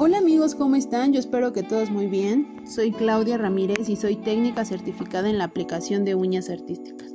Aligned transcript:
Hola 0.00 0.18
amigos, 0.18 0.54
¿cómo 0.54 0.76
están? 0.76 1.12
Yo 1.12 1.18
espero 1.18 1.52
que 1.52 1.64
todos 1.64 1.90
muy 1.90 2.06
bien. 2.06 2.62
Soy 2.64 2.92
Claudia 2.92 3.36
Ramírez 3.36 3.88
y 3.88 3.96
soy 3.96 4.14
técnica 4.14 4.64
certificada 4.64 5.28
en 5.28 5.38
la 5.38 5.44
aplicación 5.44 6.04
de 6.04 6.14
uñas 6.14 6.50
artísticas. 6.50 7.12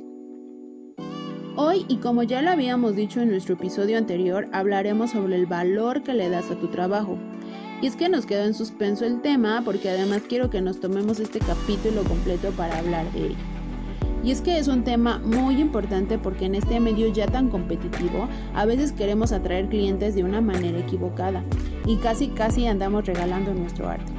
Hoy, 1.56 1.86
y 1.88 1.96
como 1.96 2.24
ya 2.24 2.42
lo 2.42 2.50
habíamos 2.50 2.94
dicho 2.94 3.22
en 3.22 3.30
nuestro 3.30 3.54
episodio 3.54 3.96
anterior, 3.96 4.48
hablaremos 4.52 5.12
sobre 5.12 5.36
el 5.36 5.46
valor 5.46 6.02
que 6.02 6.12
le 6.12 6.28
das 6.28 6.50
a 6.50 6.56
tu 6.56 6.68
trabajo. 6.68 7.16
Y 7.80 7.86
es 7.86 7.96
que 7.96 8.10
nos 8.10 8.26
quedó 8.26 8.44
en 8.44 8.52
suspenso 8.52 9.06
el 9.06 9.22
tema 9.22 9.62
porque 9.64 9.88
además 9.88 10.20
quiero 10.28 10.50
que 10.50 10.60
nos 10.60 10.78
tomemos 10.78 11.20
este 11.20 11.38
capítulo 11.38 12.04
completo 12.04 12.50
para 12.50 12.76
hablar 12.76 13.10
de 13.12 13.28
ello. 13.28 13.53
Y 14.24 14.30
es 14.30 14.40
que 14.40 14.58
es 14.58 14.68
un 14.68 14.84
tema 14.84 15.18
muy 15.18 15.60
importante 15.60 16.18
porque 16.18 16.46
en 16.46 16.54
este 16.54 16.80
medio 16.80 17.08
ya 17.08 17.26
tan 17.26 17.50
competitivo, 17.50 18.26
a 18.54 18.64
veces 18.64 18.92
queremos 18.92 19.32
atraer 19.32 19.68
clientes 19.68 20.14
de 20.14 20.24
una 20.24 20.40
manera 20.40 20.78
equivocada 20.78 21.44
y 21.84 21.96
casi 21.96 22.28
casi 22.28 22.66
andamos 22.66 23.04
regalando 23.04 23.52
nuestro 23.52 23.86
arte. 23.86 24.10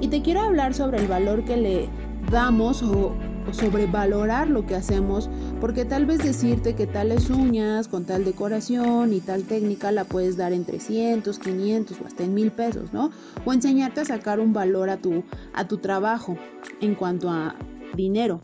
Y 0.00 0.08
te 0.08 0.20
quiero 0.20 0.40
hablar 0.40 0.74
sobre 0.74 0.98
el 0.98 1.06
valor 1.06 1.44
que 1.44 1.56
le 1.56 1.88
damos 2.30 2.82
o, 2.82 3.14
sobre 3.52 3.86
valorar 3.86 4.48
lo 4.48 4.66
que 4.66 4.74
hacemos, 4.74 5.30
porque 5.60 5.84
tal 5.84 6.06
vez 6.06 6.18
decirte 6.18 6.74
que 6.74 6.88
tales 6.88 7.30
uñas 7.30 7.86
con 7.86 8.04
tal 8.04 8.24
decoración 8.24 9.12
y 9.12 9.20
tal 9.20 9.44
técnica 9.44 9.92
la 9.92 10.04
puedes 10.04 10.36
dar 10.36 10.52
en 10.52 10.64
300, 10.64 11.38
500 11.38 12.00
o 12.00 12.06
hasta 12.06 12.24
en 12.24 12.34
mil 12.34 12.50
pesos, 12.50 12.92
¿no? 12.92 13.12
O 13.44 13.52
enseñarte 13.52 14.00
a 14.00 14.04
sacar 14.04 14.40
un 14.40 14.52
valor 14.52 14.90
a 14.90 14.96
tu, 14.96 15.22
a 15.54 15.68
tu 15.68 15.78
trabajo 15.78 16.36
en 16.80 16.96
cuanto 16.96 17.30
a 17.30 17.54
dinero. 17.94 18.40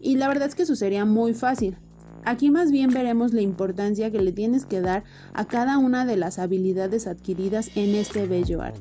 Y 0.00 0.16
la 0.16 0.28
verdad 0.28 0.48
es 0.48 0.54
que 0.54 0.62
eso 0.62 0.74
sería 0.74 1.04
muy 1.04 1.34
fácil. 1.34 1.76
Aquí 2.24 2.50
más 2.50 2.70
bien 2.70 2.90
veremos 2.90 3.32
la 3.32 3.42
importancia 3.42 4.10
que 4.10 4.20
le 4.20 4.32
tienes 4.32 4.66
que 4.66 4.80
dar 4.80 5.04
a 5.32 5.46
cada 5.46 5.78
una 5.78 6.04
de 6.04 6.16
las 6.16 6.38
habilidades 6.38 7.06
adquiridas 7.06 7.70
en 7.76 7.94
este 7.94 8.26
bello 8.26 8.62
arte. 8.62 8.80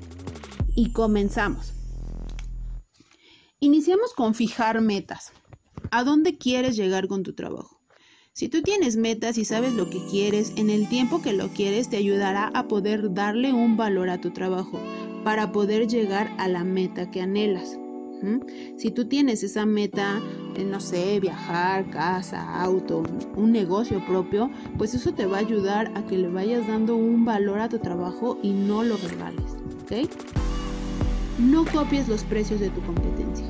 Y 0.75 0.91
comenzamos. 0.91 1.73
Iniciamos 3.59 4.13
con 4.13 4.33
fijar 4.33 4.81
metas. 4.81 5.31
¿A 5.91 6.03
dónde 6.03 6.37
quieres 6.37 6.75
llegar 6.75 7.07
con 7.07 7.23
tu 7.23 7.33
trabajo? 7.33 7.79
Si 8.33 8.47
tú 8.47 8.61
tienes 8.61 8.95
metas 8.95 9.37
y 9.37 9.43
sabes 9.43 9.73
lo 9.73 9.89
que 9.89 10.05
quieres, 10.05 10.53
en 10.55 10.69
el 10.69 10.87
tiempo 10.87 11.21
que 11.21 11.33
lo 11.33 11.49
quieres 11.49 11.89
te 11.89 11.97
ayudará 11.97 12.51
a 12.53 12.67
poder 12.67 13.13
darle 13.13 13.51
un 13.51 13.75
valor 13.75 14.09
a 14.09 14.21
tu 14.21 14.31
trabajo 14.31 14.79
para 15.25 15.51
poder 15.51 15.87
llegar 15.87 16.31
a 16.37 16.47
la 16.47 16.63
meta 16.63 17.11
que 17.11 17.21
anhelas. 17.21 17.77
Si 18.77 18.91
tú 18.91 19.05
tienes 19.05 19.43
esa 19.43 19.65
meta, 19.65 20.19
no 20.65 20.79
sé, 20.79 21.19
viajar, 21.19 21.89
casa, 21.89 22.61
auto, 22.61 23.03
un 23.35 23.51
negocio 23.51 24.03
propio, 24.05 24.49
pues 24.77 24.93
eso 24.93 25.13
te 25.13 25.25
va 25.25 25.37
a 25.37 25.41
ayudar 25.41 25.91
a 25.95 26.05
que 26.05 26.17
le 26.17 26.27
vayas 26.27 26.67
dando 26.67 26.95
un 26.95 27.25
valor 27.25 27.59
a 27.59 27.69
tu 27.69 27.79
trabajo 27.79 28.37
y 28.41 28.51
no 28.51 28.83
lo 28.83 28.97
regales, 28.97 29.57
¿ok? 29.83 30.09
No 31.39 31.65
copies 31.65 32.07
los 32.07 32.23
precios 32.23 32.59
de 32.59 32.69
tu 32.69 32.81
competencia. 32.81 33.45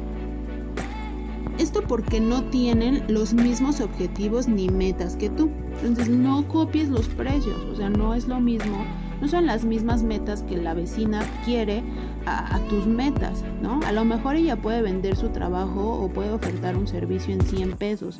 Esto 1.57 1.81
porque 1.87 2.19
no 2.19 2.43
tienen 2.45 3.03
los 3.09 3.33
mismos 3.33 3.81
objetivos 3.81 4.47
ni 4.47 4.69
metas 4.69 5.15
que 5.17 5.29
tú. 5.29 5.49
Entonces 5.81 6.09
no 6.09 6.47
copies 6.47 6.89
los 6.89 7.07
precios, 7.09 7.57
o 7.65 7.75
sea, 7.75 7.89
no 7.89 8.13
es 8.13 8.27
lo 8.27 8.39
mismo 8.39 8.85
no 9.21 9.27
son 9.27 9.45
las 9.45 9.65
mismas 9.65 10.03
metas 10.03 10.43
que 10.43 10.57
la 10.57 10.73
vecina 10.73 11.23
quiere 11.45 11.83
a, 12.25 12.59
tus 12.69 12.85
metas, 12.85 13.43
¿no? 13.61 13.79
A 13.87 13.91
lo 13.91 14.05
mejor 14.05 14.35
ella 14.35 14.55
puede 14.55 14.81
vender 14.81 15.15
su 15.15 15.29
trabajo 15.29 15.93
o 15.93 16.09
puede 16.09 16.31
ofertar 16.31 16.77
un 16.77 16.87
servicio 16.87 17.33
en 17.33 17.41
100 17.41 17.77
pesos, 17.77 18.19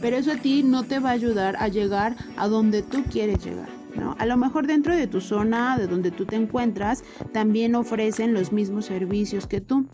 pero 0.00 0.16
eso 0.16 0.32
a 0.32 0.36
ti 0.36 0.62
no 0.62 0.82
te 0.82 0.98
va 0.98 1.10
a 1.10 1.12
ayudar 1.12 1.56
a 1.56 1.68
llegar 1.68 2.16
a 2.36 2.48
donde 2.48 2.82
tú 2.82 3.02
quieres 3.04 3.42
llegar. 3.44 3.75
A 4.18 4.26
lo 4.26 4.36
mejor 4.36 4.66
dentro 4.66 4.94
de 4.94 5.06
tu 5.06 5.20
zona, 5.20 5.78
de 5.78 5.86
donde 5.86 6.10
tú 6.10 6.26
te 6.26 6.36
encuentras, 6.36 7.04
también 7.32 7.74
ofrecen 7.74 8.34
los 8.34 8.52
mismos 8.52 8.86
servicios 8.86 9.46
que 9.46 9.60
tú, 9.60 9.86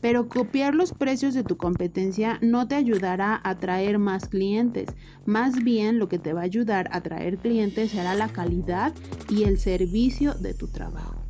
pero 0.00 0.28
copiar 0.28 0.74
los 0.74 0.92
precios 0.92 1.34
de 1.34 1.44
tu 1.44 1.56
competencia 1.56 2.38
no 2.42 2.68
te 2.68 2.74
ayudará 2.74 3.34
a 3.34 3.50
atraer 3.50 3.98
más 3.98 4.28
clientes. 4.28 4.88
Más 5.24 5.62
bien 5.62 5.98
lo 5.98 6.08
que 6.08 6.18
te 6.18 6.32
va 6.32 6.40
a 6.40 6.44
ayudar 6.44 6.88
a 6.90 6.98
atraer 6.98 7.38
clientes 7.38 7.92
será 7.92 8.14
la 8.14 8.28
calidad 8.28 8.94
y 9.28 9.44
el 9.44 9.58
servicio 9.58 10.34
de 10.34 10.54
tu 10.54 10.68
trabajo. 10.68 11.24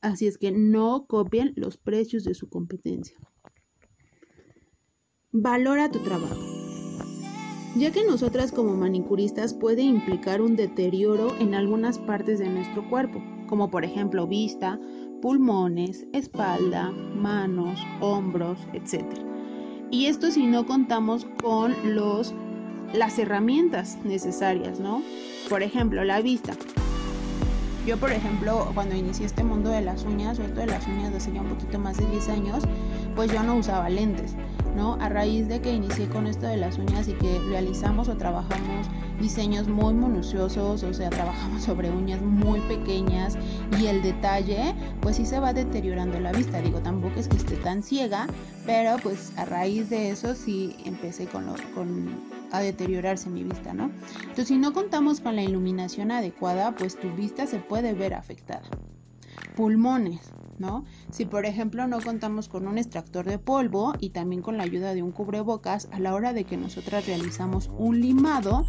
Así 0.00 0.26
es 0.26 0.38
que 0.38 0.50
no 0.50 1.06
copien 1.06 1.52
los 1.56 1.76
precios 1.76 2.24
de 2.24 2.34
su 2.34 2.48
competencia. 2.48 3.16
Valora 5.32 5.90
tu 5.90 6.00
trabajo 6.00 6.49
ya 7.76 7.90
que 7.90 8.04
nosotras 8.04 8.52
como 8.52 8.74
manicuristas 8.74 9.54
puede 9.54 9.82
implicar 9.82 10.40
un 10.40 10.56
deterioro 10.56 11.34
en 11.38 11.54
algunas 11.54 11.98
partes 11.98 12.38
de 12.38 12.48
nuestro 12.48 12.88
cuerpo, 12.88 13.22
como 13.46 13.70
por 13.70 13.84
ejemplo 13.84 14.26
vista, 14.26 14.80
pulmones, 15.22 16.06
espalda, 16.12 16.90
manos, 16.90 17.80
hombros, 18.00 18.58
etc. 18.72 19.04
Y 19.90 20.06
esto 20.06 20.30
si 20.30 20.46
no 20.46 20.66
contamos 20.66 21.26
con 21.42 21.74
los 21.94 22.34
las 22.92 23.18
herramientas 23.18 23.98
necesarias, 24.04 24.80
¿no? 24.80 25.02
Por 25.48 25.62
ejemplo, 25.62 26.02
la 26.04 26.20
vista. 26.20 26.54
Yo, 27.86 27.96
por 27.96 28.12
ejemplo, 28.12 28.70
cuando 28.74 28.94
inicié 28.94 29.26
este 29.26 29.44
mundo 29.44 29.70
de 29.70 29.80
las 29.80 30.04
uñas, 30.04 30.38
o 30.38 30.42
esto 30.42 30.60
de 30.60 30.66
las 30.66 30.86
uñas 30.86 31.14
hace 31.14 31.32
ya 31.32 31.40
un 31.40 31.48
poquito 31.48 31.78
más 31.78 31.96
de 31.96 32.06
10 32.06 32.28
años, 32.28 32.64
pues 33.16 33.32
yo 33.32 33.42
no 33.42 33.56
usaba 33.56 33.88
lentes. 33.88 34.34
¿No? 34.76 34.94
A 35.00 35.08
raíz 35.08 35.48
de 35.48 35.60
que 35.60 35.72
inicié 35.72 36.08
con 36.08 36.26
esto 36.26 36.46
de 36.46 36.56
las 36.56 36.78
uñas 36.78 37.08
y 37.08 37.12
que 37.14 37.38
realizamos 37.48 38.08
o 38.08 38.16
trabajamos 38.16 38.86
diseños 39.20 39.68
muy 39.68 39.94
minuciosos, 39.94 40.82
o 40.82 40.94
sea, 40.94 41.10
trabajamos 41.10 41.62
sobre 41.64 41.90
uñas 41.90 42.20
muy 42.22 42.60
pequeñas 42.60 43.36
y 43.80 43.86
el 43.86 44.02
detalle, 44.02 44.74
pues 45.00 45.16
sí 45.16 45.26
se 45.26 45.40
va 45.40 45.52
deteriorando 45.52 46.18
la 46.20 46.32
vista. 46.32 46.60
Digo, 46.60 46.80
tampoco 46.80 47.20
es 47.20 47.28
que 47.28 47.36
esté 47.36 47.56
tan 47.56 47.82
ciega, 47.82 48.26
pero 48.66 48.96
pues 49.02 49.32
a 49.36 49.44
raíz 49.44 49.90
de 49.90 50.10
eso 50.10 50.34
sí 50.34 50.76
empecé 50.84 51.26
con, 51.26 51.46
con 51.74 52.08
a 52.52 52.60
deteriorarse 52.60 53.30
mi 53.30 53.44
vista, 53.44 53.72
¿no? 53.72 53.90
Entonces, 54.20 54.48
si 54.48 54.58
no 54.58 54.72
contamos 54.72 55.20
con 55.20 55.36
la 55.36 55.42
iluminación 55.42 56.10
adecuada, 56.10 56.74
pues 56.74 56.98
tu 56.98 57.10
vista 57.12 57.46
se 57.46 57.58
puede 57.58 57.92
ver 57.94 58.14
afectada. 58.14 58.68
Pulmones. 59.56 60.20
¿No? 60.60 60.84
Si 61.10 61.24
por 61.24 61.46
ejemplo 61.46 61.86
no 61.86 62.00
contamos 62.00 62.48
con 62.48 62.68
un 62.68 62.78
extractor 62.78 63.26
de 63.26 63.38
polvo 63.38 63.94
y 63.98 64.10
también 64.10 64.42
con 64.42 64.56
la 64.56 64.62
ayuda 64.62 64.94
de 64.94 65.02
un 65.02 65.10
cubrebocas 65.10 65.88
a 65.90 65.98
la 65.98 66.14
hora 66.14 66.32
de 66.32 66.44
que 66.44 66.56
nosotras 66.56 67.06
realizamos 67.06 67.70
un 67.76 68.00
limado 68.00 68.66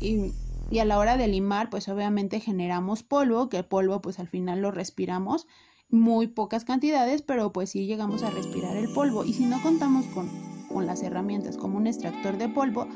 y, 0.00 0.32
a 0.78 0.84
la 0.84 0.98
hora 0.98 1.16
de 1.16 1.28
limar 1.28 1.70
pues 1.70 1.88
obviamente 1.88 2.40
generamos 2.40 3.02
polvo, 3.02 3.48
que 3.48 3.58
el 3.58 3.64
polvo 3.64 4.00
pues 4.00 4.18
al 4.18 4.28
final 4.28 4.60
lo 4.60 4.70
respiramos 4.70 5.46
muy 5.90 6.26
pocas 6.26 6.64
cantidades, 6.64 7.22
pero 7.22 7.52
pues 7.52 7.70
sí 7.70 7.86
llegamos 7.86 8.22
a 8.22 8.30
respirar 8.30 8.76
el 8.76 8.88
polvo 8.92 9.24
y 9.24 9.32
si 9.32 9.46
no 9.46 9.62
contamos 9.62 10.06
con, 10.06 10.28
con 10.68 10.86
las 10.86 11.02
herramientas 11.02 11.56
como 11.56 11.78
un 11.78 11.86
extractor 11.86 12.36
de 12.36 12.48
polvo, 12.48 12.86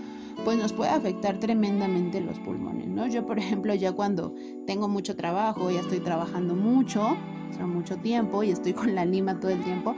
pues 0.44 0.58
nos 0.58 0.72
puede 0.72 0.90
afectar 0.90 1.38
tremendamente 1.38 2.20
los 2.20 2.38
pulmones, 2.38 2.88
¿no? 2.88 3.06
Yo, 3.06 3.26
por 3.26 3.38
ejemplo, 3.38 3.74
ya 3.74 3.92
cuando 3.92 4.34
tengo 4.66 4.88
mucho 4.88 5.16
trabajo, 5.16 5.70
ya 5.70 5.80
estoy 5.80 6.00
trabajando 6.00 6.54
mucho, 6.54 7.16
mucho 7.60 7.96
tiempo 7.96 8.42
y 8.42 8.50
estoy 8.50 8.72
con 8.74 8.94
la 8.94 9.04
lima 9.04 9.40
todo 9.40 9.50
el 9.50 9.62
tiempo, 9.62 9.94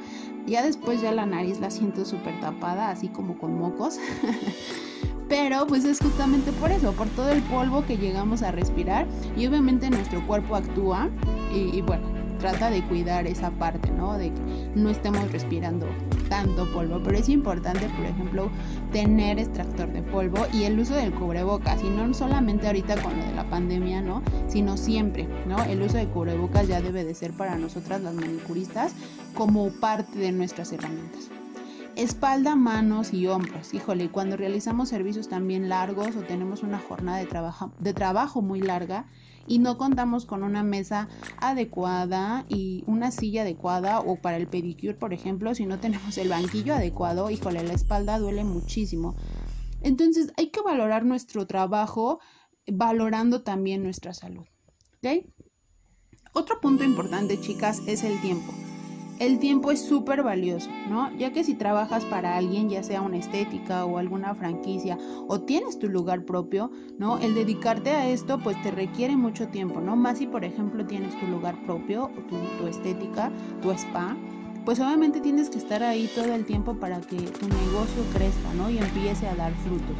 ya 0.46 0.62
después 0.62 1.00
ya 1.00 1.12
la 1.12 1.26
nariz 1.26 1.60
la 1.60 1.70
siento 1.70 2.04
súper 2.04 2.38
tapada, 2.40 2.90
así 2.90 3.08
como 3.08 3.38
con 3.38 3.58
mocos. 3.58 3.98
Pero 5.28 5.66
pues 5.66 5.86
es 5.86 6.00
justamente 6.00 6.52
por 6.52 6.70
eso, 6.70 6.92
por 6.92 7.08
todo 7.08 7.30
el 7.30 7.42
polvo 7.44 7.84
que 7.86 7.96
llegamos 7.96 8.42
a 8.42 8.52
respirar 8.52 9.06
y 9.36 9.46
obviamente 9.46 9.88
nuestro 9.88 10.24
cuerpo 10.26 10.54
actúa 10.54 11.08
y 11.50 11.80
bueno, 11.80 12.06
trata 12.38 12.68
de 12.68 12.82
cuidar 12.82 13.26
esa 13.26 13.50
parte, 13.50 13.90
¿no? 13.90 14.18
De 14.18 14.30
que 14.30 14.40
no 14.74 14.90
estemos 14.90 15.32
respirando 15.32 15.86
tanto 16.28 16.70
polvo, 16.72 17.00
pero 17.02 17.18
es 17.18 17.28
importante, 17.28 17.88
por 17.88 18.04
ejemplo, 18.04 18.50
tener 18.92 19.38
extractor 19.38 19.92
de 19.92 20.02
polvo 20.02 20.46
y 20.52 20.64
el 20.64 20.78
uso 20.78 20.94
del 20.94 21.12
cubrebocas, 21.12 21.82
y 21.82 21.90
no 21.90 22.12
solamente 22.14 22.66
ahorita 22.66 23.00
con 23.02 23.16
lo 23.18 23.24
de 23.24 23.34
la 23.34 23.48
pandemia, 23.48 24.00
¿no? 24.02 24.22
Sino 24.48 24.76
siempre, 24.76 25.28
¿no? 25.46 25.62
El 25.64 25.82
uso 25.82 25.96
de 25.96 26.06
cubrebocas 26.06 26.68
ya 26.68 26.80
debe 26.80 27.04
de 27.04 27.14
ser 27.14 27.32
para 27.32 27.56
nosotras 27.56 28.02
las 28.02 28.14
manicuristas 28.14 28.92
como 29.34 29.70
parte 29.70 30.18
de 30.18 30.32
nuestras 30.32 30.72
herramientas. 30.72 31.30
Espalda, 31.96 32.56
manos 32.56 33.12
y 33.12 33.26
hombros. 33.28 33.72
Híjole, 33.72 34.10
cuando 34.10 34.36
realizamos 34.36 34.88
servicios 34.88 35.28
también 35.28 35.68
largos 35.68 36.16
o 36.16 36.22
tenemos 36.22 36.62
una 36.62 36.78
jornada 36.78 37.18
de 37.18 37.26
trabajo, 37.26 37.72
de 37.78 37.94
trabajo 37.94 38.42
muy 38.42 38.60
larga, 38.60 39.06
y 39.46 39.58
no 39.58 39.76
contamos 39.76 40.24
con 40.24 40.42
una 40.42 40.62
mesa 40.62 41.08
adecuada 41.38 42.46
y 42.48 42.82
una 42.86 43.10
silla 43.10 43.42
adecuada 43.42 44.00
o 44.00 44.16
para 44.16 44.38
el 44.38 44.48
pedicure, 44.48 44.94
por 44.94 45.12
ejemplo, 45.12 45.54
si 45.54 45.66
no 45.66 45.78
tenemos 45.78 46.16
el 46.18 46.30
banquillo 46.30 46.74
adecuado, 46.74 47.30
híjole, 47.30 47.62
la 47.62 47.74
espalda 47.74 48.18
duele 48.18 48.44
muchísimo. 48.44 49.14
Entonces 49.82 50.32
hay 50.36 50.50
que 50.50 50.62
valorar 50.62 51.04
nuestro 51.04 51.46
trabajo 51.46 52.20
valorando 52.66 53.42
también 53.42 53.82
nuestra 53.82 54.14
salud. 54.14 54.46
Otro 56.32 56.60
punto 56.60 56.82
importante, 56.82 57.38
chicas, 57.40 57.82
es 57.86 58.02
el 58.02 58.20
tiempo. 58.20 58.52
El 59.18 59.38
tiempo 59.38 59.70
es 59.70 59.80
súper 59.80 60.22
valioso, 60.22 60.70
¿no? 60.88 61.10
Ya 61.16 61.32
que 61.32 61.44
si 61.44 61.54
trabajas 61.54 62.04
para 62.04 62.36
alguien, 62.36 62.68
ya 62.68 62.82
sea 62.82 63.02
una 63.02 63.18
estética 63.18 63.84
o 63.84 63.98
alguna 63.98 64.34
franquicia, 64.34 64.98
o 65.28 65.40
tienes 65.40 65.78
tu 65.78 65.88
lugar 65.88 66.24
propio, 66.24 66.70
¿no? 66.98 67.18
El 67.18 67.34
dedicarte 67.34 67.90
a 67.90 68.08
esto, 68.08 68.38
pues 68.38 68.60
te 68.62 68.70
requiere 68.70 69.16
mucho 69.16 69.48
tiempo, 69.48 69.80
¿no? 69.80 69.96
Más 69.96 70.18
si, 70.18 70.26
por 70.26 70.44
ejemplo, 70.44 70.86
tienes 70.86 71.18
tu 71.18 71.26
lugar 71.26 71.56
propio, 71.64 72.10
tu, 72.28 72.36
tu 72.58 72.66
estética, 72.66 73.30
tu 73.62 73.70
spa, 73.70 74.16
pues 74.64 74.80
obviamente 74.80 75.20
tienes 75.20 75.50
que 75.50 75.58
estar 75.58 75.82
ahí 75.82 76.10
todo 76.14 76.34
el 76.34 76.44
tiempo 76.44 76.74
para 76.74 77.00
que 77.00 77.16
tu 77.16 77.48
negocio 77.48 78.02
crezca, 78.14 78.54
¿no? 78.56 78.70
Y 78.70 78.78
empiece 78.78 79.26
a 79.28 79.34
dar 79.34 79.52
frutos. 79.56 79.96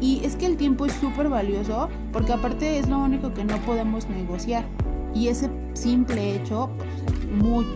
Y 0.00 0.24
es 0.24 0.34
que 0.34 0.46
el 0.46 0.56
tiempo 0.56 0.86
es 0.86 0.92
súper 0.94 1.28
valioso 1.28 1.88
porque 2.12 2.32
aparte 2.32 2.78
es 2.78 2.88
lo 2.88 2.98
único 2.98 3.32
que 3.32 3.44
no 3.44 3.56
podemos 3.58 4.08
negociar. 4.08 4.64
Y 5.14 5.28
ese 5.28 5.50
simple 5.74 6.36
hecho, 6.36 6.70
pues, 6.76 7.42
muy, 7.42 7.66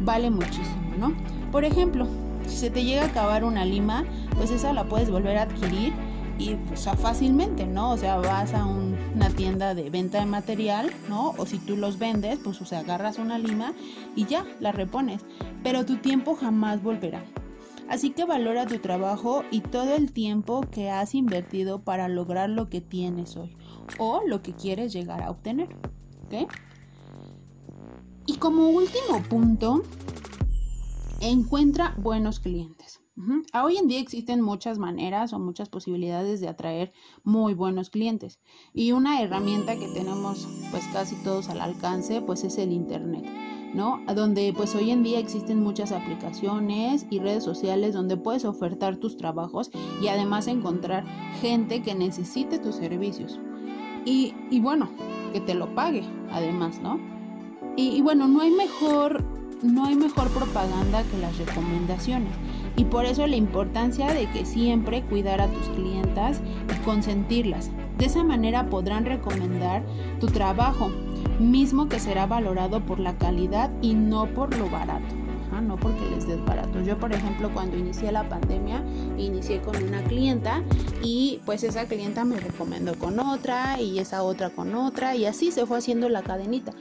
vale 0.00 0.30
muchísimo, 0.30 0.94
¿no? 0.98 1.14
Por 1.50 1.64
ejemplo, 1.64 2.06
si 2.46 2.56
se 2.56 2.70
te 2.70 2.84
llega 2.84 3.02
a 3.02 3.06
acabar 3.06 3.44
una 3.44 3.64
lima, 3.64 4.04
pues 4.36 4.50
esa 4.50 4.72
la 4.72 4.84
puedes 4.84 5.10
volver 5.10 5.36
a 5.36 5.42
adquirir 5.42 5.92
y 6.38 6.54
o 6.72 6.76
sea, 6.76 6.94
fácilmente, 6.94 7.66
¿no? 7.66 7.92
O 7.92 7.96
sea, 7.96 8.16
vas 8.16 8.54
a 8.54 8.64
una 8.64 9.28
tienda 9.30 9.74
de 9.74 9.90
venta 9.90 10.20
de 10.20 10.26
material, 10.26 10.90
¿no? 11.08 11.34
O 11.36 11.44
si 11.44 11.58
tú 11.58 11.76
los 11.76 11.98
vendes, 11.98 12.38
pues 12.42 12.60
o 12.60 12.64
sea, 12.64 12.80
agarras 12.80 13.18
una 13.18 13.38
lima 13.38 13.74
y 14.16 14.24
ya, 14.24 14.46
la 14.58 14.72
repones. 14.72 15.22
Pero 15.62 15.84
tu 15.84 15.96
tiempo 15.96 16.34
jamás 16.34 16.82
volverá. 16.82 17.22
Así 17.88 18.10
que 18.10 18.24
valora 18.24 18.66
tu 18.66 18.78
trabajo 18.78 19.42
y 19.50 19.60
todo 19.60 19.96
el 19.96 20.12
tiempo 20.12 20.62
que 20.70 20.90
has 20.90 21.14
invertido 21.14 21.80
para 21.80 22.08
lograr 22.08 22.48
lo 22.48 22.70
que 22.70 22.80
tienes 22.80 23.36
hoy 23.36 23.54
o 23.98 24.22
lo 24.24 24.42
que 24.42 24.52
quieres 24.52 24.92
llegar 24.92 25.22
a 25.22 25.30
obtener. 25.30 25.68
¿Ok? 26.24 26.48
Como 28.40 28.70
último 28.70 29.22
punto, 29.28 29.82
encuentra 31.20 31.94
buenos 31.98 32.40
clientes. 32.40 33.02
Hoy 33.52 33.76
en 33.76 33.86
día 33.86 34.00
existen 34.00 34.40
muchas 34.40 34.78
maneras 34.78 35.34
o 35.34 35.38
muchas 35.38 35.68
posibilidades 35.68 36.40
de 36.40 36.48
atraer 36.48 36.90
muy 37.22 37.52
buenos 37.52 37.90
clientes 37.90 38.40
y 38.72 38.92
una 38.92 39.20
herramienta 39.20 39.76
que 39.76 39.88
tenemos 39.88 40.48
pues 40.70 40.84
casi 40.90 41.16
todos 41.16 41.50
al 41.50 41.60
alcance 41.60 42.22
pues 42.22 42.42
es 42.42 42.56
el 42.56 42.72
internet. 42.72 43.26
¿no? 43.74 44.00
Donde 44.14 44.54
pues 44.56 44.74
hoy 44.74 44.90
en 44.90 45.02
día 45.02 45.18
existen 45.18 45.62
muchas 45.62 45.92
aplicaciones 45.92 47.06
y 47.10 47.18
redes 47.18 47.44
sociales 47.44 47.92
donde 47.92 48.16
puedes 48.16 48.46
ofertar 48.46 48.96
tus 48.96 49.18
trabajos 49.18 49.70
y 50.02 50.08
además 50.08 50.46
encontrar 50.46 51.04
gente 51.42 51.82
que 51.82 51.94
necesite 51.94 52.58
tus 52.58 52.76
servicios. 52.76 53.38
Y, 54.06 54.32
bueno, 54.60 54.88
que 55.34 55.42
te 55.42 55.54
lo 55.54 55.74
pague 55.74 56.04
además, 56.32 56.80
¿no? 56.80 57.19
Y, 57.76 58.00
bueno, 58.02 58.28
no 58.28 58.40
hay 58.40 58.50
mejor 58.50 59.24
no 59.62 59.84
hay 59.84 59.94
mejor 59.94 60.28
propaganda 60.28 61.02
que 61.02 61.18
las 61.18 61.36
recomendaciones 61.36 62.32
y 62.76 62.84
por 62.84 63.04
eso 63.04 63.26
la 63.26 63.36
importancia 63.36 64.12
de 64.12 64.26
que 64.30 64.46
siempre 64.46 65.02
cuidar 65.02 65.42
a 65.42 65.48
tus 65.48 65.68
clientas 65.70 66.40
y 66.74 66.78
consentirlas. 66.82 67.70
De 67.98 68.06
esa 68.06 68.24
manera 68.24 68.70
podrán 68.70 69.04
recomendar 69.04 69.82
tu 70.18 70.28
trabajo, 70.28 70.90
mismo 71.38 71.88
que 71.88 72.00
será 72.00 72.24
valorado 72.24 72.80
por 72.80 72.98
la 73.00 73.18
calidad 73.18 73.70
y 73.82 73.94
no 73.94 74.26
por 74.26 74.56
lo 74.56 74.70
barato. 74.70 75.14
no 75.62 75.76
porque 75.76 76.08
les 76.08 76.26
des 76.26 76.42
barato. 76.46 76.80
Yo, 76.80 76.98
por 76.98 77.12
ejemplo, 77.12 77.50
cuando 77.52 77.76
inicié 77.76 78.10
la 78.12 78.26
pandemia, 78.26 78.82
inicié 79.18 79.60
con 79.60 79.76
una 79.82 80.02
clienta 80.04 80.62
y 81.02 81.40
pues 81.44 81.64
esa 81.64 81.84
clienta 81.84 82.24
me 82.24 82.40
recomendó 82.40 82.94
con 82.94 83.20
otra 83.20 83.78
y 83.78 83.98
esa 83.98 84.22
otra 84.22 84.48
con 84.48 84.74
otra 84.74 85.14
y 85.16 85.26
así 85.26 85.52
se 85.52 85.66
fue 85.66 85.76
haciendo 85.76 86.08
la 86.08 86.22
cadenita. 86.22 86.72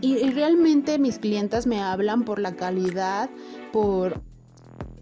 Y, 0.00 0.30
realmente 0.30 0.98
mis 0.98 1.18
clientas 1.18 1.66
me 1.66 1.80
hablan 1.80 2.24
por 2.24 2.38
la 2.38 2.54
calidad, 2.54 3.30
por 3.72 4.22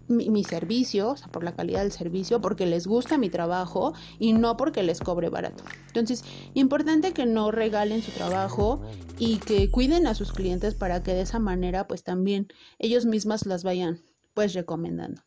mi, 0.07 0.43
servicio, 0.43 1.09
o 1.09 1.17
sea, 1.17 1.27
por 1.27 1.43
la 1.43 1.53
calidad 1.55 1.81
del 1.81 1.91
servicio, 1.91 2.41
porque 2.41 2.65
les 2.65 2.87
gusta 2.87 3.17
mi 3.17 3.29
trabajo 3.29 3.93
y 4.19 4.33
no 4.33 4.57
porque 4.57 4.81
les 4.81 4.99
cobre 4.99 5.29
barato. 5.29 5.63
Entonces, 5.87 6.23
importante 6.53 7.11
que 7.11 7.25
no 7.25 7.51
regalen 7.51 8.01
su 8.01 8.11
trabajo 8.11 8.81
y 9.19 9.37
que 9.37 9.69
cuiden 9.69 10.07
a 10.07 10.15
sus 10.15 10.31
clientes 10.31 10.75
para 10.75 11.03
que 11.03 11.13
de 11.13 11.21
esa 11.21 11.39
manera, 11.39 11.87
pues 11.87 12.03
también 12.03 12.47
ellos 12.79 13.05
mismas 13.05 13.45
las 13.45 13.63
vayan, 13.63 14.01
pues, 14.33 14.53
recomendando. 14.53 15.21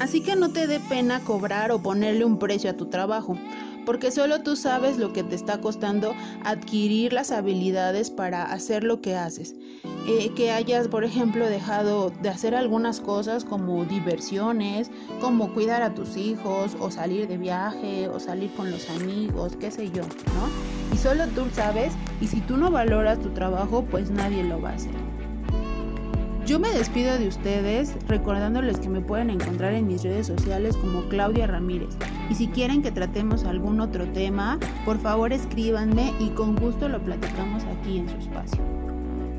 Así 0.00 0.22
que 0.22 0.36
no 0.36 0.50
te 0.50 0.66
dé 0.66 0.80
pena 0.80 1.20
cobrar 1.24 1.72
o 1.72 1.82
ponerle 1.82 2.24
un 2.24 2.38
precio 2.38 2.70
a 2.70 2.76
tu 2.76 2.86
trabajo 2.86 3.36
porque 3.86 4.10
solo 4.10 4.42
tú 4.42 4.56
sabes 4.56 4.98
lo 4.98 5.12
que 5.12 5.22
te 5.22 5.34
está 5.34 5.60
costando 5.60 6.14
adquirir 6.44 7.12
las 7.12 7.30
habilidades 7.30 8.10
para 8.10 8.44
hacer 8.44 8.84
lo 8.84 9.00
que 9.00 9.16
haces. 9.16 9.54
Eh, 10.08 10.32
que 10.34 10.50
hayas, 10.50 10.88
por 10.88 11.04
ejemplo, 11.04 11.46
dejado 11.46 12.10
de 12.10 12.30
hacer 12.30 12.54
algunas 12.54 13.00
cosas 13.00 13.44
como 13.44 13.84
diversiones, 13.84 14.90
como 15.20 15.52
cuidar 15.52 15.82
a 15.82 15.94
tus 15.94 16.16
hijos, 16.16 16.76
o 16.80 16.90
salir 16.90 17.28
de 17.28 17.36
viaje, 17.36 18.08
o 18.08 18.18
salir 18.18 18.50
con 18.54 18.70
los 18.70 18.88
amigos, 18.90 19.56
qué 19.60 19.70
sé 19.70 19.90
yo, 19.90 20.02
¿no? 20.02 20.94
Y 20.94 20.96
solo 20.96 21.26
tú 21.28 21.46
sabes, 21.52 21.92
y 22.20 22.26
si 22.26 22.40
tú 22.40 22.56
no 22.56 22.70
valoras 22.70 23.20
tu 23.20 23.30
trabajo, 23.30 23.84
pues 23.90 24.10
nadie 24.10 24.42
lo 24.42 24.60
va 24.60 24.70
a 24.70 24.74
hacer. 24.74 25.19
Yo 26.50 26.58
me 26.58 26.72
despido 26.72 27.16
de 27.16 27.28
ustedes 27.28 27.94
recordándoles 28.08 28.80
que 28.80 28.88
me 28.88 29.00
pueden 29.00 29.30
encontrar 29.30 29.72
en 29.72 29.86
mis 29.86 30.02
redes 30.02 30.26
sociales 30.26 30.76
como 30.76 31.08
Claudia 31.08 31.46
Ramírez. 31.46 31.90
Y 32.28 32.34
si 32.34 32.48
quieren 32.48 32.82
que 32.82 32.90
tratemos 32.90 33.44
algún 33.44 33.80
otro 33.80 34.08
tema, 34.08 34.58
por 34.84 34.98
favor 34.98 35.32
escríbanme 35.32 36.12
y 36.18 36.30
con 36.30 36.56
gusto 36.56 36.88
lo 36.88 37.00
platicamos 37.04 37.62
aquí 37.62 37.98
en 37.98 38.08
su 38.08 38.16
espacio. 38.16 38.60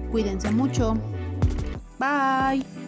Cuídense 0.09 0.51
mucho. 0.51 0.93
Bye. 1.99 2.80